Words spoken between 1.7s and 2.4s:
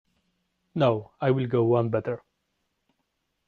better.